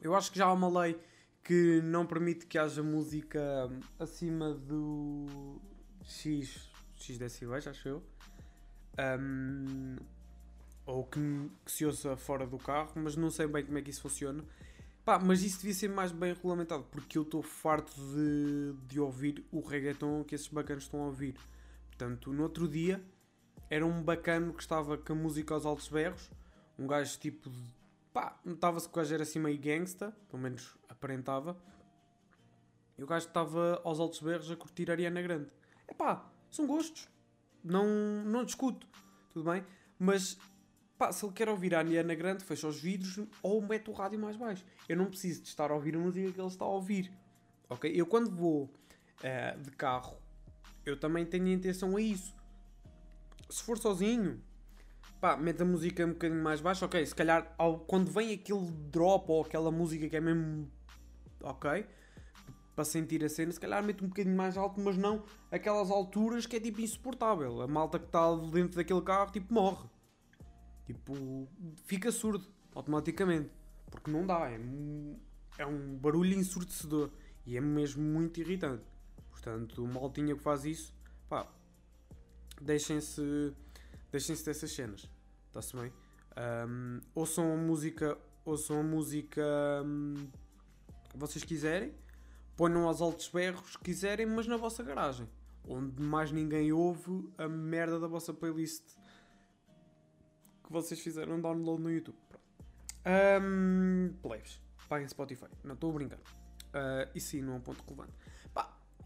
Eu 0.00 0.16
acho 0.16 0.32
que 0.32 0.38
já 0.38 0.46
há 0.46 0.52
uma 0.52 0.80
lei 0.80 1.00
que 1.44 1.80
não 1.80 2.04
permite 2.04 2.44
que 2.46 2.58
haja 2.58 2.82
música 2.82 3.70
acima 4.00 4.52
do 4.52 5.60
X, 6.02 6.68
X 6.96 7.18
decibéis, 7.18 7.68
acho 7.68 7.88
eu. 7.88 8.15
Um, 8.98 9.96
ou 10.86 11.04
que, 11.04 11.20
que, 11.64 11.72
se 11.72 11.84
ouça 11.84 12.16
fora 12.16 12.46
do 12.46 12.58
carro, 12.58 12.92
mas 12.96 13.16
não 13.16 13.30
sei 13.30 13.46
bem 13.46 13.64
como 13.64 13.76
é 13.78 13.82
que 13.82 13.90
isso 13.90 14.02
funciona. 14.02 14.44
Pá, 15.04 15.18
mas 15.18 15.42
isso 15.42 15.58
devia 15.58 15.74
ser 15.74 15.88
mais 15.88 16.12
bem 16.12 16.32
regulamentado, 16.32 16.84
porque 16.90 17.18
eu 17.18 17.22
estou 17.22 17.42
farto 17.42 17.92
de, 17.94 18.72
de 18.88 19.00
ouvir 19.00 19.44
o 19.52 19.60
reggaeton 19.60 20.24
que 20.24 20.34
esses 20.34 20.48
bacanos 20.48 20.84
estão 20.84 21.02
a 21.02 21.06
ouvir. 21.06 21.36
Portanto, 21.88 22.32
no 22.32 22.42
outro 22.42 22.68
dia 22.68 23.02
era 23.68 23.84
um 23.84 24.02
bacano 24.02 24.52
que 24.52 24.62
estava 24.62 24.96
com 24.96 25.12
a 25.12 25.16
música 25.16 25.54
aos 25.54 25.66
altos 25.66 25.88
berros, 25.88 26.30
um 26.78 26.86
gajo 26.86 27.18
tipo 27.18 27.50
pá, 28.12 28.40
notava-se 28.44 28.88
que 28.88 28.94
o 28.94 28.96
gajo 28.96 29.12
era 29.14 29.22
assim 29.22 29.38
meio 29.38 29.58
gangsta, 29.58 30.10
pelo 30.28 30.42
menos 30.42 30.76
aparentava. 30.88 31.56
E 32.96 33.04
o 33.04 33.06
gajo 33.06 33.26
estava 33.26 33.80
aos 33.84 34.00
altos 34.00 34.20
berros 34.20 34.50
a 34.50 34.56
curtir 34.56 34.90
a 34.90 34.94
Ariana 34.94 35.20
Grande. 35.20 35.50
É 35.86 35.92
pá, 35.92 36.24
são 36.50 36.66
gostos. 36.66 37.08
Não, 37.66 37.86
não 38.24 38.44
discuto, 38.44 38.86
tudo 39.32 39.50
bem? 39.50 39.64
Mas, 39.98 40.38
pá, 40.96 41.10
se 41.12 41.24
ele 41.24 41.32
quer 41.32 41.48
ouvir 41.48 41.74
a 41.74 41.78
Ariana 41.78 42.14
Grande, 42.14 42.44
fecha 42.44 42.68
os 42.68 42.80
vidros 42.80 43.20
ou 43.42 43.60
mete 43.60 43.90
o 43.90 43.92
rádio 43.92 44.18
mais 44.18 44.36
baixo. 44.36 44.64
Eu 44.88 44.96
não 44.96 45.06
preciso 45.06 45.42
de 45.42 45.48
estar 45.48 45.70
a 45.70 45.74
ouvir 45.74 45.96
a 45.96 45.98
música 45.98 46.30
que 46.30 46.40
ele 46.40 46.48
está 46.48 46.64
a 46.64 46.68
ouvir. 46.68 47.12
Ok? 47.68 47.90
Eu 47.92 48.06
quando 48.06 48.30
vou 48.30 48.64
uh, 48.64 49.60
de 49.60 49.70
carro, 49.72 50.16
eu 50.84 50.96
também 50.96 51.26
tenho 51.26 51.48
intenção 51.48 51.96
a 51.96 52.00
isso. 52.00 52.34
Se 53.50 53.62
for 53.62 53.76
sozinho, 53.78 54.40
pá, 55.20 55.36
mete 55.36 55.62
a 55.62 55.64
música 55.64 56.04
um 56.06 56.10
bocadinho 56.12 56.42
mais 56.42 56.60
baixa, 56.60 56.86
ok? 56.86 57.04
Se 57.04 57.14
calhar 57.14 57.52
ao, 57.58 57.80
quando 57.80 58.10
vem 58.10 58.32
aquele 58.32 58.70
drop 58.90 59.30
ou 59.30 59.42
aquela 59.42 59.70
música 59.70 60.08
que 60.08 60.16
é 60.16 60.20
mesmo 60.20 60.70
ok, 61.42 61.86
para 62.76 62.84
sentir 62.84 63.24
a 63.24 63.28
cena, 63.28 63.50
se 63.50 63.58
calhar 63.58 63.82
mete 63.82 64.04
um 64.04 64.08
bocadinho 64.08 64.36
mais 64.36 64.56
alto, 64.56 64.78
mas 64.80 64.98
não 64.98 65.24
aquelas 65.50 65.90
alturas 65.90 66.44
que 66.44 66.56
é 66.56 66.60
tipo 66.60 66.82
insuportável. 66.82 67.62
A 67.62 67.66
malta 67.66 67.98
que 67.98 68.04
está 68.04 68.32
dentro 68.52 68.76
daquele 68.76 69.00
carro, 69.00 69.32
tipo, 69.32 69.52
morre. 69.52 69.88
Tipo, 70.84 71.48
fica 71.86 72.12
surdo 72.12 72.46
automaticamente. 72.74 73.50
Porque 73.90 74.10
não 74.10 74.26
dá, 74.26 74.50
é, 74.50 74.60
é 75.58 75.66
um 75.66 75.96
barulho 75.96 76.34
ensurdecedor 76.34 77.10
e 77.46 77.56
é 77.56 77.60
mesmo 77.60 78.02
muito 78.02 78.40
irritante. 78.40 78.84
Portanto, 79.30 79.82
o 79.82 79.88
maltinha 79.88 80.36
que 80.36 80.42
faz 80.42 80.66
isso, 80.66 80.94
pá, 81.28 81.50
deixem-se 82.60 83.54
deixem-se 84.12 84.44
dessas 84.44 84.70
cenas. 84.70 85.08
Está-se 85.48 85.74
bem? 85.76 85.92
Um, 86.68 87.00
ouçam 87.14 87.54
a 87.54 87.56
música, 87.56 88.18
ouçam 88.44 88.80
a 88.80 88.82
música 88.82 89.42
um, 89.84 90.14
que 91.10 91.16
vocês 91.16 91.42
quiserem, 91.44 91.94
ponham 92.56 92.86
aos 92.86 93.00
altos 93.00 93.28
berros 93.28 93.76
que 93.76 93.84
quiserem, 93.84 94.26
mas 94.26 94.46
na 94.46 94.56
vossa 94.56 94.82
garagem, 94.82 95.28
onde 95.68 96.02
mais 96.02 96.32
ninguém 96.32 96.72
ouve 96.72 97.30
a 97.38 97.48
merda 97.48 98.00
da 98.00 98.06
vossa 98.06 98.32
playlist 98.32 98.84
que 100.64 100.72
vocês 100.72 101.00
fizeram 101.00 101.40
download 101.40 101.82
no 101.82 101.90
YouTube. 101.90 102.18
Um, 103.06 104.14
plebes, 104.20 104.60
paguem 104.88 105.08
Spotify, 105.08 105.46
não 105.62 105.74
estou 105.74 105.90
a 105.90 105.94
brincar. 105.94 106.18
Uh, 106.18 107.08
e 107.14 107.20
sim, 107.20 107.40
não 107.40 107.54
é 107.54 107.56
um 107.56 107.60
ponto 107.60 107.84
relevante. 107.84 108.12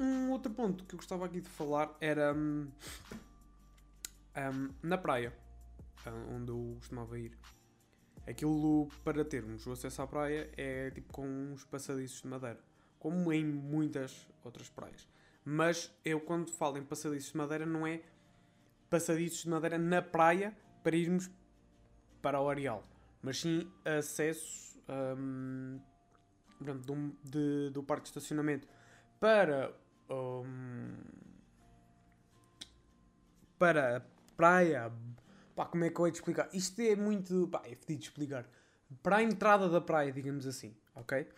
Um 0.00 0.30
outro 0.30 0.50
ponto 0.50 0.82
que 0.84 0.94
eu 0.94 0.96
gostava 0.96 1.26
aqui 1.26 1.42
de 1.42 1.48
falar 1.50 1.94
era 2.00 2.32
um, 2.32 2.70
um, 4.34 4.68
na 4.82 4.96
praia, 4.96 5.30
onde 6.30 6.50
eu 6.50 6.76
costumava 6.78 7.18
ir. 7.18 7.36
Aquilo 8.26 8.88
para 9.04 9.22
termos 9.26 9.66
o 9.66 9.72
acesso 9.72 10.00
à 10.00 10.06
praia 10.06 10.50
é 10.56 10.90
tipo 10.90 11.12
com 11.12 11.26
uns 11.26 11.66
passadiços 11.66 12.22
de 12.22 12.28
madeira, 12.28 12.58
como 13.00 13.32
em 13.32 13.44
muitas 13.44 14.28
outras 14.44 14.68
praias. 14.68 15.08
Mas 15.44 15.92
eu, 16.04 16.20
quando 16.20 16.52
falo 16.52 16.78
em 16.78 16.84
passadiços 16.84 17.32
de 17.32 17.36
madeira, 17.38 17.66
não 17.66 17.84
é 17.84 18.02
passadiços 18.88 19.42
de 19.42 19.48
madeira 19.48 19.78
na 19.78 20.00
praia 20.00 20.56
para 20.84 20.94
irmos 20.94 21.28
para 22.22 22.40
o 22.40 22.48
areal, 22.48 22.86
mas 23.22 23.40
sim 23.40 23.68
acesso 23.84 24.78
um, 24.88 25.80
do, 26.60 27.16
de, 27.24 27.70
do 27.70 27.82
parque 27.82 28.02
de 28.02 28.08
estacionamento 28.10 28.68
para 29.18 29.74
um, 30.10 30.94
para 33.58 33.96
a 33.96 34.00
praia. 34.36 34.92
Pá, 35.54 35.66
como 35.66 35.84
é 35.84 35.90
que 35.90 35.98
eu 35.98 36.06
hei 36.06 36.12
de 36.12 36.18
explicar? 36.18 36.48
Isto 36.52 36.80
é 36.82 36.96
muito. 36.96 37.48
Pá, 37.48 37.62
é 37.64 37.74
fedido 37.74 38.00
de 38.00 38.04
explicar. 38.04 38.46
Para 39.02 39.16
a 39.16 39.22
entrada 39.22 39.68
da 39.68 39.80
praia, 39.80 40.12
digamos 40.12 40.46
assim, 40.46 40.74
ok? 40.94 41.28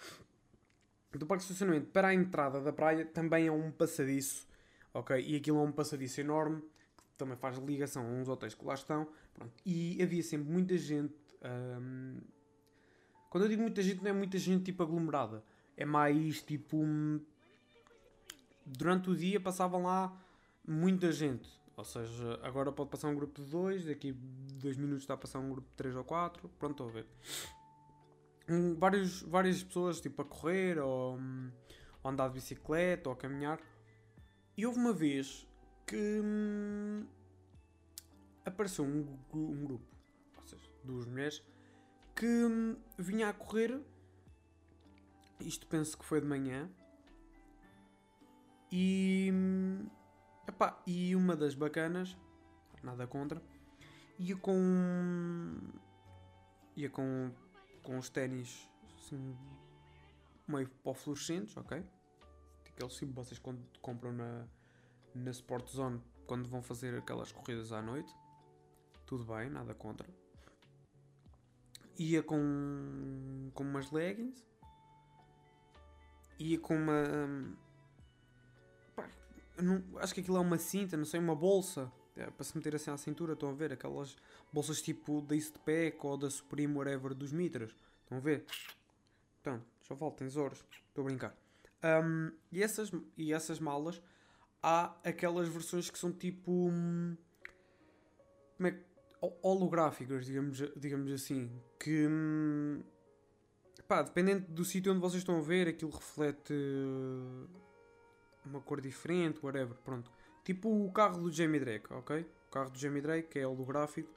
Do 1.12 1.26
parque 1.26 1.44
de 1.44 1.52
estacionamento 1.52 1.90
para 1.90 2.08
a 2.08 2.14
entrada 2.14 2.60
da 2.60 2.72
praia 2.72 3.04
também 3.04 3.46
é 3.46 3.52
um 3.52 3.70
passadiço, 3.70 4.46
ok? 4.94 5.20
E 5.20 5.36
aquilo 5.36 5.58
é 5.58 5.62
um 5.62 5.72
passadiço 5.72 6.20
enorme 6.20 6.62
que 6.96 7.18
também 7.18 7.36
faz 7.36 7.58
ligação 7.58 8.04
a 8.04 8.08
uns 8.08 8.28
hotéis 8.28 8.54
que 8.54 8.64
lá 8.64 8.74
estão. 8.74 9.06
Pronto. 9.34 9.52
E 9.64 10.02
havia 10.02 10.22
sempre 10.22 10.50
muita 10.50 10.76
gente. 10.78 11.14
Hum, 11.44 12.20
quando 13.28 13.44
eu 13.44 13.48
digo 13.48 13.62
muita 13.62 13.82
gente, 13.82 14.02
não 14.02 14.10
é 14.10 14.12
muita 14.12 14.38
gente 14.38 14.64
tipo 14.64 14.82
aglomerada. 14.82 15.44
É 15.76 15.84
mais 15.84 16.42
tipo. 16.42 16.78
Hum, 16.78 17.20
durante 18.64 19.10
o 19.10 19.16
dia 19.16 19.38
passavam 19.38 19.82
lá 19.82 20.16
muita 20.66 21.12
gente. 21.12 21.48
Ou 21.76 21.84
seja, 21.84 22.38
agora 22.42 22.70
pode 22.70 22.90
passar 22.90 23.08
um 23.08 23.14
grupo 23.14 23.42
de 23.42 23.50
dois, 23.50 23.86
daqui 23.86 24.12
dois 24.12 24.76
minutos 24.76 25.02
está 25.02 25.14
a 25.14 25.16
passar 25.16 25.38
um 25.38 25.50
grupo 25.50 25.68
de 25.68 25.74
três 25.74 25.96
ou 25.96 26.04
quatro. 26.04 26.48
Pronto, 26.58 26.72
estou 26.72 26.88
a 26.88 26.90
ver. 26.90 27.06
Um, 28.48 28.74
vários, 28.74 29.22
várias 29.22 29.62
pessoas 29.62 30.00
tipo 30.00 30.22
a 30.22 30.24
correr 30.24 30.78
ou, 30.78 31.18
ou 32.02 32.10
andar 32.10 32.28
de 32.28 32.34
bicicleta 32.34 33.08
ou 33.08 33.14
a 33.14 33.16
caminhar. 33.16 33.60
E 34.56 34.66
houve 34.66 34.78
uma 34.78 34.92
vez 34.92 35.46
que 35.86 36.20
hum, 36.22 37.06
apareceu 38.44 38.84
um, 38.84 39.18
um, 39.32 39.64
grupo, 39.64 39.84
ou 40.38 40.46
seja, 40.46 40.70
duas 40.84 41.06
mulheres, 41.06 41.42
que 42.14 42.26
hum, 42.26 42.76
vinha 42.98 43.28
a 43.28 43.32
correr. 43.32 43.80
Isto 45.40 45.66
penso 45.66 45.98
que 45.98 46.04
foi 46.04 46.20
de 46.20 46.26
manhã. 46.26 46.68
E. 48.70 49.30
Hum, 49.32 49.86
epá, 50.48 50.80
e 50.86 51.14
uma 51.14 51.36
das 51.36 51.54
bacanas, 51.54 52.16
nada 52.82 53.06
contra, 53.06 53.42
ia 54.18 54.36
com. 54.36 55.58
ia 56.76 56.88
com. 56.88 57.30
Com 57.82 57.98
os 57.98 58.08
ténis 58.08 58.68
assim, 58.96 59.36
meio 60.46 60.68
pó 60.82 60.94
fluorescentes, 60.94 61.56
ok? 61.56 61.84
Aqueles 62.66 62.94
tipo 62.94 63.12
vocês 63.12 63.40
compram 63.80 64.12
na, 64.12 64.46
na 65.14 65.30
Sport 65.30 65.68
Zone 65.68 66.02
quando 66.26 66.48
vão 66.48 66.62
fazer 66.62 66.96
aquelas 66.96 67.30
corridas 67.30 67.72
à 67.72 67.82
noite. 67.82 68.12
Tudo 69.06 69.24
bem, 69.24 69.50
nada 69.50 69.74
contra. 69.74 70.08
Ia 71.98 72.22
com, 72.22 73.50
com 73.54 73.62
umas 73.62 73.90
leggings. 73.90 74.42
Ia 76.38 76.58
com 76.58 76.74
uma. 76.74 77.56
Pá, 78.96 79.08
não, 79.58 79.84
acho 79.98 80.14
que 80.14 80.20
aquilo 80.20 80.38
é 80.38 80.40
uma 80.40 80.58
cinta, 80.58 80.96
não 80.96 81.04
sei, 81.04 81.20
uma 81.20 81.36
bolsa. 81.36 81.92
É, 82.16 82.26
para 82.30 82.44
se 82.44 82.56
meter 82.56 82.74
assim 82.74 82.90
à 82.90 82.96
cintura, 82.96 83.32
estão 83.32 83.50
a 83.50 83.54
ver? 83.54 83.72
Aquelas 83.72 84.16
bolsas 84.52 84.82
tipo 84.82 85.22
da 85.22 85.34
Eastpak 85.34 85.98
ou 86.02 86.16
da 86.16 86.30
Supreme, 86.30 86.74
whatever, 86.74 87.14
dos 87.14 87.32
Mitras. 87.32 87.74
Estão 88.02 88.18
a 88.18 88.20
ver? 88.20 88.44
Então, 89.40 89.62
só 89.82 89.96
faltam 89.96 90.26
tesouros. 90.26 90.64
Estou 90.88 91.02
a 91.02 91.06
brincar. 91.06 91.36
Um, 91.82 92.30
e, 92.50 92.62
essas, 92.62 92.92
e 93.16 93.32
essas 93.32 93.58
malas, 93.58 94.00
há 94.62 94.94
aquelas 95.02 95.48
versões 95.48 95.90
que 95.90 95.98
são 95.98 96.12
tipo. 96.12 96.68
Hum, 96.68 97.16
como 98.56 98.68
é 98.68 98.78
holográficas, 99.42 100.26
digamos, 100.26 100.58
digamos 100.76 101.12
assim, 101.12 101.50
que 101.78 102.06
hum, 102.08 102.82
pá, 103.86 104.02
dependendo 104.02 104.46
do 104.48 104.64
sítio 104.64 104.92
onde 104.92 105.00
vocês 105.00 105.22
estão 105.22 105.38
a 105.38 105.40
ver, 105.40 105.68
aquilo 105.68 105.90
reflete 105.90 106.52
uma 108.44 108.60
cor 108.60 108.80
diferente, 108.80 109.38
whatever, 109.44 109.76
pronto. 109.84 110.10
Tipo 110.44 110.86
o 110.86 110.90
carro 110.92 111.22
do 111.22 111.32
Jamie 111.32 111.60
Drake, 111.60 111.92
ok? 111.92 112.26
O 112.48 112.50
carro 112.50 112.70
do 112.70 112.78
Jamie 112.78 113.00
Drake 113.00 113.38
é 113.38 113.46
holográfico. 113.46 114.12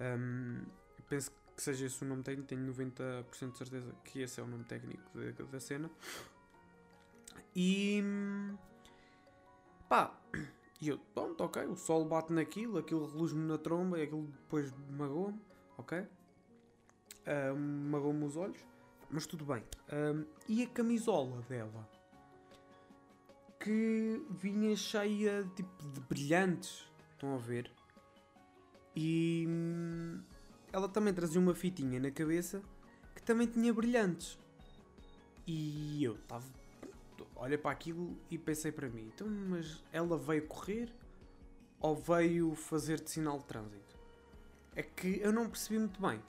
Um, 0.00 0.64
penso 1.08 1.30
que 1.56 1.62
seja 1.62 1.86
esse 1.86 2.02
o 2.04 2.06
nome 2.06 2.22
técnico, 2.22 2.48
tenho 2.48 2.66
90% 2.72 3.52
de 3.52 3.58
certeza 3.58 3.94
que 4.04 4.20
esse 4.20 4.40
é 4.40 4.42
o 4.42 4.46
nome 4.46 4.64
técnico 4.64 5.02
da, 5.14 5.44
da 5.44 5.60
cena. 5.60 5.90
E 7.54 8.02
pá, 9.88 10.16
e 10.80 10.88
eu, 10.88 10.98
pronto, 11.14 11.42
ok, 11.42 11.64
o 11.66 11.76
sol 11.76 12.04
bate 12.04 12.32
naquilo, 12.32 12.78
aquilo 12.78 13.06
reluz-me 13.06 13.46
na 13.46 13.58
tromba 13.58 13.98
e 13.98 14.02
aquilo 14.02 14.26
depois 14.26 14.72
magoou-me, 14.90 15.40
ok? 15.76 16.00
Uh, 16.00 17.56
magoou-me 17.56 18.24
os 18.24 18.36
olhos, 18.36 18.64
mas 19.10 19.26
tudo 19.26 19.44
bem. 19.44 19.64
E 20.48 20.62
a 20.62 20.68
camisola 20.68 21.42
dela? 21.42 21.88
Que 23.60 24.24
vinha 24.30 24.74
cheia 24.76 25.50
tipo, 25.54 25.88
de 25.88 26.00
brilhantes, 26.00 26.86
estão 27.12 27.34
a 27.34 27.38
ver? 27.38 27.70
E 28.94 29.44
hum, 29.48 30.22
ela 30.72 30.88
também 30.88 31.12
trazia 31.12 31.40
uma 31.40 31.54
fitinha 31.54 32.00
na 32.00 32.10
cabeça 32.10 32.62
que 33.14 33.22
também 33.22 33.46
tinha 33.46 33.72
brilhantes. 33.72 34.38
E 35.46 36.04
eu 36.04 36.14
estava 36.14 36.44
olhei 37.38 37.56
para 37.56 37.70
aquilo 37.70 38.16
e 38.30 38.36
pensei 38.36 38.72
para 38.72 38.88
mim, 38.88 39.10
então, 39.14 39.28
mas 39.28 39.82
ela 39.92 40.18
veio 40.18 40.46
correr 40.46 40.92
ou 41.80 41.94
veio 41.94 42.54
fazer 42.54 43.00
de 43.00 43.10
sinal 43.10 43.38
de 43.38 43.44
trânsito? 43.44 43.96
É 44.74 44.82
que 44.82 45.20
eu 45.20 45.32
não 45.32 45.48
percebi 45.48 45.78
muito 45.78 46.00
bem, 46.00 46.20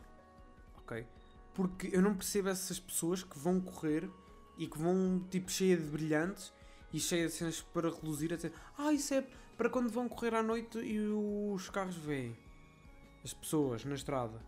ok? 0.77 1.05
Porque 1.53 1.89
eu 1.91 2.01
não 2.01 2.15
percebo 2.15 2.50
essas 2.50 2.79
pessoas 2.79 3.24
que 3.24 3.38
vão 3.38 3.59
correr 3.59 4.09
e 4.57 4.67
que 4.67 4.77
vão 4.77 5.25
tipo 5.29 5.51
cheia 5.51 5.75
de 5.75 5.83
brilhantes 5.83 6.53
e 6.93 7.00
cheia 7.00 7.27
de 7.27 7.34
cenas 7.34 7.62
para 7.62 7.89
reluzir 7.89 8.34
a 8.34 8.36
dizer, 8.36 8.53
ah, 8.77 8.91
isso 8.93 9.13
é 9.13 9.25
para 9.58 9.69
quando 9.69 9.89
vão 9.89 10.08
correr 10.08 10.34
à 10.36 10.43
noite 10.43 10.79
e 10.79 11.00
os 11.00 11.69
carros 11.69 11.98
veem 11.98 12.38
as 13.24 13.34
pessoas 13.34 13.84
na 13.86 13.96
estrada. 13.96 14.41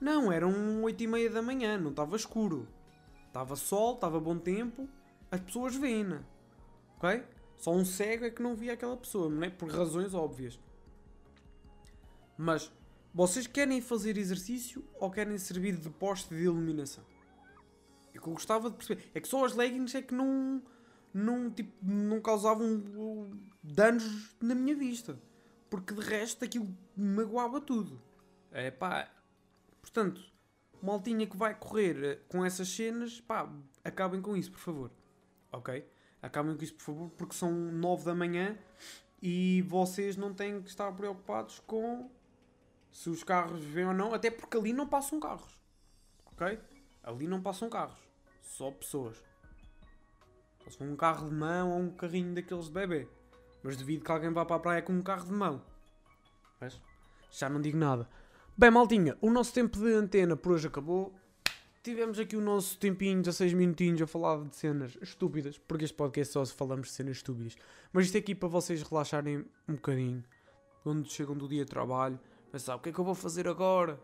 Não, 0.00 0.30
eram 0.30 0.82
8 0.82 1.02
e 1.02 1.06
meia 1.06 1.30
da 1.30 1.40
manhã, 1.40 1.78
não 1.78 1.90
estava 1.90 2.16
escuro. 2.16 2.68
Estava 3.26 3.56
sol, 3.56 3.94
estava 3.94 4.20
bom 4.20 4.38
tempo, 4.38 4.88
as 5.30 5.40
pessoas 5.40 5.74
veem, 5.74 6.04
né? 6.04 6.24
ok? 6.96 7.22
Só 7.56 7.72
um 7.72 7.84
cego 7.84 8.24
é 8.24 8.30
que 8.30 8.42
não 8.42 8.54
via 8.54 8.72
aquela 8.72 8.96
pessoa, 8.96 9.28
não 9.28 9.42
é? 9.42 9.50
Por 9.50 9.70
razões 9.70 10.14
óbvias. 10.14 10.58
Mas 12.36 12.70
vocês 13.14 13.46
querem 13.46 13.80
fazer 13.80 14.18
exercício 14.18 14.84
ou 15.00 15.10
querem 15.10 15.38
servir 15.38 15.76
de 15.76 15.88
poste 15.88 16.34
de 16.34 16.42
iluminação? 16.42 17.04
É 18.14 18.18
que 18.18 18.26
eu 18.26 18.32
gostava 18.32 18.70
de 18.70 18.76
perceber. 18.76 19.10
É 19.14 19.20
que 19.20 19.28
só 19.28 19.44
as 19.44 19.54
leggings 19.54 19.94
é 19.94 20.02
que 20.02 20.14
não, 20.14 20.62
não, 21.16 21.50
tipo, 21.50 21.72
não 21.82 22.20
causavam 22.20 22.82
danos 23.62 24.34
na 24.40 24.54
minha 24.54 24.76
vista. 24.76 25.18
Porque 25.70 25.94
de 25.94 26.00
resto 26.00 26.44
aquilo 26.44 26.68
magoava 26.96 27.60
tudo. 27.60 28.00
É 28.52 28.70
pá. 28.70 29.10
Portanto, 29.80 30.20
maltinha 30.82 31.26
que 31.26 31.36
vai 31.36 31.54
correr 31.54 32.04
eh, 32.04 32.20
com 32.28 32.44
essas 32.44 32.68
cenas, 32.68 33.20
pá, 33.20 33.50
acabem 33.82 34.20
com 34.20 34.36
isso, 34.36 34.52
por 34.52 34.60
favor. 34.60 34.90
Ok? 35.50 35.88
Acabem 36.20 36.56
com 36.56 36.62
isso, 36.62 36.74
por 36.74 36.84
favor, 36.84 37.10
porque 37.10 37.34
são 37.34 37.50
9 37.50 38.04
da 38.04 38.14
manhã 38.14 38.58
e 39.22 39.62
vocês 39.62 40.16
não 40.16 40.34
têm 40.34 40.60
que 40.60 40.68
estar 40.68 40.92
preocupados 40.92 41.60
com 41.60 42.10
se 42.90 43.08
os 43.08 43.22
carros 43.24 43.62
vêm 43.64 43.86
ou 43.86 43.94
não, 43.94 44.12
até 44.12 44.30
porque 44.30 44.56
ali 44.56 44.72
não 44.72 44.86
passam 44.86 45.18
carros. 45.20 45.60
Ok? 46.26 46.58
Ali 47.02 47.26
não 47.26 47.40
passam 47.42 47.70
carros. 47.70 47.98
Só 48.42 48.70
pessoas. 48.70 49.22
Só 50.66 50.70
se 50.70 50.78
for 50.78 50.84
um 50.88 50.96
carro 50.96 51.28
de 51.28 51.34
mão 51.34 51.70
ou 51.70 51.78
um 51.78 51.90
carrinho 51.90 52.34
daqueles 52.34 52.64
de 52.64 52.72
bebê. 52.72 53.06
Mas 53.62 53.76
devido 53.76 54.04
que 54.04 54.10
alguém 54.10 54.32
vá 54.32 54.44
para 54.44 54.56
a 54.56 54.58
praia 54.58 54.82
com 54.82 54.92
um 54.92 55.02
carro 55.02 55.24
de 55.24 55.32
mão. 55.32 55.62
Mas 56.60 56.80
já 57.30 57.48
não 57.48 57.60
digo 57.60 57.78
nada. 57.78 58.08
Bem, 58.58 58.70
maltinha, 58.70 59.16
o 59.20 59.30
nosso 59.30 59.54
tempo 59.54 59.78
de 59.78 59.92
antena 59.92 60.36
por 60.36 60.52
hoje 60.52 60.66
acabou. 60.66 61.14
Tivemos 61.84 62.18
aqui 62.18 62.36
o 62.36 62.40
nosso 62.40 62.76
tempinho, 62.78 63.22
16 63.22 63.54
minutinhos, 63.54 64.02
a 64.02 64.08
falar 64.08 64.42
de 64.42 64.56
cenas 64.56 64.98
estúpidas, 65.00 65.56
porque 65.56 65.84
este 65.84 65.96
podcast 65.96 66.32
só 66.32 66.44
se 66.44 66.52
falamos 66.52 66.88
de 66.88 66.94
cenas 66.94 67.18
estúpidas. 67.18 67.56
Mas 67.92 68.06
isto 68.06 68.16
é 68.16 68.18
aqui 68.18 68.34
para 68.34 68.48
vocês 68.48 68.82
relaxarem 68.82 69.44
um 69.68 69.74
bocadinho. 69.74 70.24
Quando 70.82 71.08
chegam 71.08 71.36
do 71.36 71.46
dia 71.46 71.64
de 71.64 71.70
trabalho, 71.70 72.18
pensar 72.50 72.74
o 72.74 72.80
que 72.80 72.88
é 72.88 72.92
que 72.92 72.98
eu 72.98 73.04
vou 73.04 73.14
fazer 73.14 73.46
agora? 73.46 74.00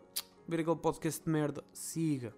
Ver 0.46 0.60
aquele 0.60 0.76
podcast 0.76 1.24
de 1.24 1.28
merda. 1.28 1.64
Siga. 1.72 2.32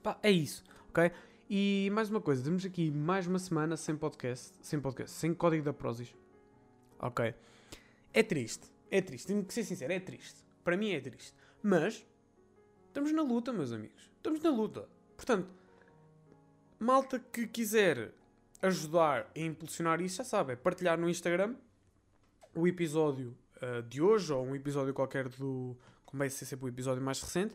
Pá, 0.00 0.16
é 0.22 0.30
isso, 0.30 0.62
ok? 0.90 1.10
E 1.48 1.90
mais 1.92 2.08
uma 2.08 2.20
coisa, 2.20 2.42
temos 2.42 2.64
aqui 2.64 2.90
mais 2.90 3.26
uma 3.26 3.38
semana 3.38 3.76
sem 3.76 3.96
podcast, 3.96 4.52
sem 4.62 4.80
podcast, 4.80 5.16
sem 5.16 5.34
código 5.34 5.64
da 5.64 5.72
Prozis. 5.72 6.14
Ok. 6.98 7.34
É 8.12 8.22
triste, 8.22 8.70
é 8.90 9.00
triste, 9.00 9.26
tenho 9.26 9.44
que 9.44 9.52
ser 9.52 9.64
sincero, 9.64 9.92
é 9.92 10.00
triste. 10.00 10.40
Para 10.64 10.76
mim 10.76 10.92
é 10.92 11.00
triste. 11.00 11.34
Mas 11.62 12.06
estamos 12.86 13.12
na 13.12 13.22
luta, 13.22 13.52
meus 13.52 13.72
amigos. 13.72 14.10
Estamos 14.16 14.40
na 14.40 14.50
luta. 14.50 14.88
Portanto, 15.16 15.48
malta 16.78 17.18
que 17.18 17.46
quiser 17.46 18.12
ajudar 18.62 19.30
a 19.34 19.40
impulsionar 19.40 20.00
isso, 20.00 20.16
já 20.16 20.24
sabe, 20.24 20.52
é 20.52 20.56
partilhar 20.56 20.98
no 20.98 21.08
Instagram 21.08 21.54
o 22.54 22.66
episódio 22.66 23.36
uh, 23.56 23.82
de 23.82 24.00
hoje 24.00 24.32
ou 24.32 24.44
um 24.44 24.54
episódio 24.54 24.94
qualquer 24.94 25.28
do. 25.28 25.76
Como 26.04 26.18
vai 26.18 26.28
ser 26.28 26.44
sempre 26.44 26.66
o 26.66 26.68
episódio 26.68 27.02
mais 27.02 27.20
recente. 27.20 27.54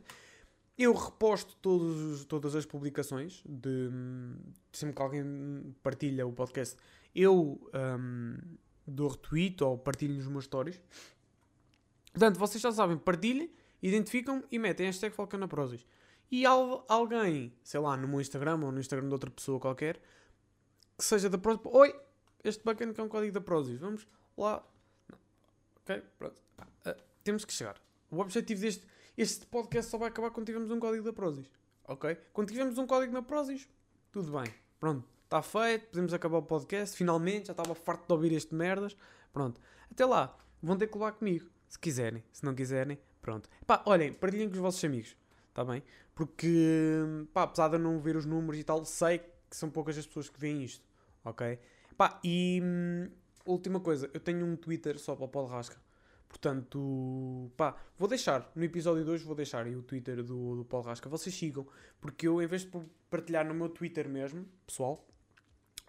Eu 0.77 0.93
reposto 0.93 1.55
todos, 1.55 2.23
todas 2.25 2.55
as 2.55 2.65
publicações 2.65 3.41
de, 3.43 3.89
sempre 4.71 4.95
que 4.95 5.01
alguém 5.01 5.75
partilha 5.81 6.27
o 6.27 6.31
podcast. 6.31 6.77
Eu 7.15 7.59
um, 7.99 8.37
dou 8.85 9.09
retweet 9.09 9.63
ou 9.63 9.75
partilho 9.75 10.13
nos 10.13 10.27
meus 10.27 10.45
stories. 10.45 10.79
Portanto, 12.11 12.37
vocês 12.37 12.61
já 12.61 12.71
sabem, 12.71 12.95
partilhem, 12.95 13.51
identificam 13.81 14.43
e 14.51 14.59
metem 14.59 14.85
hashtag 14.85 15.15
Falcanaprosis. 15.15 15.83
E 16.29 16.45
al 16.45 16.85
alguém, 16.87 17.53
sei 17.63 17.79
lá, 17.79 17.97
no 17.97 18.07
meu 18.07 18.21
Instagram 18.21 18.59
ou 18.63 18.71
no 18.71 18.79
Instagram 18.79 19.07
de 19.07 19.13
outra 19.13 19.31
pessoa 19.31 19.59
qualquer, 19.59 19.99
que 20.97 21.03
seja 21.03 21.29
da 21.29 21.37
Prozis, 21.37 21.61
oi, 21.65 21.95
este 22.43 22.63
bacana 22.63 22.93
que 22.93 22.99
é 22.99 23.03
um 23.03 23.07
código 23.07 23.33
da 23.33 23.41
Prozis, 23.41 23.79
vamos 23.79 24.07
lá. 24.37 24.63
Não. 25.09 25.17
Ok, 25.77 26.03
pronto. 26.19 26.41
Uh, 26.85 27.01
temos 27.23 27.45
que 27.45 27.53
chegar. 27.53 27.81
O 28.11 28.19
objetivo 28.19 28.61
deste 28.61 28.85
este 29.17 29.47
podcast 29.47 29.89
só 29.89 29.97
vai 29.97 30.09
acabar 30.09 30.29
quando 30.29 30.45
tivermos 30.45 30.69
um 30.69 30.79
código 30.79 31.03
da 31.03 31.11
Prozis. 31.11 31.49
Ok? 31.85 32.15
Quando 32.31 32.49
tivermos 32.49 32.77
um 32.77 32.85
código 32.85 33.11
na 33.11 33.23
Prozis, 33.23 33.67
tudo 34.11 34.31
bem. 34.31 34.53
Pronto. 34.79 35.07
Está 35.23 35.41
feito, 35.41 35.87
podemos 35.87 36.13
acabar 36.13 36.37
o 36.37 36.43
podcast. 36.43 36.95
Finalmente, 36.95 37.47
já 37.47 37.51
estava 37.51 37.73
farto 37.73 38.05
de 38.05 38.13
ouvir 38.13 38.31
este 38.31 38.53
merdas. 38.53 38.95
Pronto. 39.33 39.59
Até 39.91 40.05
lá, 40.05 40.37
vão 40.61 40.77
ter 40.77 40.87
que 40.87 40.93
levar 40.93 41.13
comigo. 41.13 41.49
Se 41.67 41.79
quiserem. 41.79 42.23
Se 42.31 42.45
não 42.45 42.53
quiserem, 42.53 42.99
pronto. 43.21 43.49
Pá, 43.65 43.81
olhem, 43.87 44.13
partilhem 44.13 44.47
com 44.47 44.53
os 44.53 44.61
vossos 44.61 44.83
amigos. 44.83 45.17
Está 45.49 45.65
bem? 45.65 45.81
Porque, 46.13 47.03
pá, 47.33 47.43
apesar 47.43 47.69
de 47.69 47.75
eu 47.75 47.79
não 47.79 47.99
ver 47.99 48.15
os 48.15 48.25
números 48.25 48.59
e 48.59 48.63
tal, 48.63 48.85
sei 48.85 49.17
que 49.19 49.57
são 49.57 49.69
poucas 49.69 49.97
as 49.97 50.05
pessoas 50.05 50.29
que 50.29 50.39
veem 50.39 50.63
isto. 50.63 50.85
Ok? 51.25 51.57
Pá, 51.97 52.19
e 52.23 52.61
hum, 52.63 53.09
última 53.45 53.79
coisa, 53.79 54.09
eu 54.13 54.19
tenho 54.19 54.45
um 54.45 54.55
Twitter 54.55 54.99
só 54.99 55.15
para 55.15 55.25
o 55.25 55.27
Paulo 55.27 55.49
Rasca. 55.49 55.75
Portanto, 56.27 57.51
pá, 57.55 57.75
vou 57.97 58.07
deixar, 58.07 58.51
no 58.53 58.63
episódio 58.63 59.05
2 59.05 59.23
vou 59.23 59.35
deixar 59.35 59.65
aí 59.65 59.75
o 59.75 59.81
Twitter 59.81 60.23
do, 60.23 60.57
do 60.57 60.65
Paulo 60.65 60.85
Rasca. 60.85 61.07
Vocês 61.09 61.33
sigam, 61.33 61.65
porque 62.01 62.27
eu, 62.27 62.41
em 62.41 62.47
vez 62.47 62.63
de 62.63 62.71
partilhar 63.09 63.45
no 63.45 63.53
meu 63.53 63.69
Twitter 63.69 64.09
mesmo, 64.09 64.45
pessoal, 64.65 65.07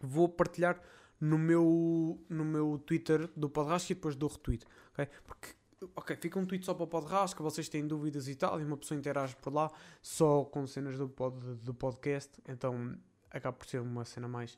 vou 0.00 0.28
partilhar 0.28 0.80
no 1.20 1.36
meu, 1.36 2.24
no 2.28 2.44
meu 2.44 2.78
Twitter 2.78 3.28
do 3.36 3.50
Paulo 3.50 3.70
Rasca 3.70 3.92
e 3.92 3.94
depois 3.96 4.14
dou 4.14 4.28
retweet, 4.28 4.64
ok? 4.92 5.08
Porque, 5.26 5.48
ok, 5.96 6.16
fica 6.16 6.38
um 6.38 6.46
tweet 6.46 6.64
só 6.64 6.72
para 6.72 6.84
o 6.84 6.86
Paulo 6.86 7.06
Rasca, 7.06 7.42
vocês 7.42 7.68
têm 7.68 7.86
dúvidas 7.86 8.28
e 8.28 8.36
tal, 8.36 8.60
e 8.60 8.64
uma 8.64 8.76
pessoa 8.76 8.96
interage 8.96 9.34
por 9.36 9.52
lá, 9.52 9.70
só 10.00 10.44
com 10.44 10.66
cenas 10.66 10.96
do, 10.96 11.08
pod, 11.08 11.36
do 11.56 11.74
podcast, 11.74 12.40
então 12.48 12.96
acaba 13.28 13.56
por 13.56 13.66
ser 13.66 13.80
uma 13.80 14.04
cena 14.04 14.28
mais 14.28 14.56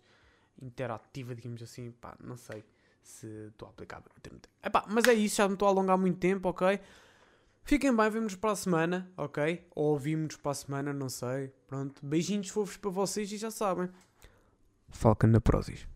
interativa, 0.61 1.35
digamos 1.35 1.63
assim, 1.63 1.91
pá, 1.91 2.15
não 2.23 2.37
sei 2.37 2.63
se 3.03 3.27
estou 3.49 3.69
aplicado 3.69 4.05
no 4.15 4.21
termo. 4.21 4.41
Epá, 4.63 4.85
mas 4.89 5.05
é 5.07 5.15
isso, 5.15 5.37
já 5.37 5.49
me 5.49 5.55
estou 5.55 5.69
a 5.69 5.71
alongar 5.71 5.99
muito 5.99 6.19
tempo, 6.19 6.49
ok? 6.49 6.81
Fiquem 7.63 7.95
bem, 7.95 8.11
vemos 8.11 8.35
para 8.35 8.53
a 8.53 8.57
semana, 8.57 9.11
ok? 9.17 9.67
Ou 9.75 9.93
ouvimos 9.93 10.37
para 10.37 10.53
a 10.53 10.55
semana, 10.55 10.93
não 10.93 11.09
sei. 11.09 11.53
Pronto, 11.67 12.05
beijinhos 12.05 12.49
fofos 12.49 12.77
para 12.77 12.91
vocês 12.91 13.31
e 13.31 13.37
já 13.37 13.51
sabem. 13.51 13.89
Falcon 14.89 15.29
na 15.29 15.41
Prozis. 15.41 15.87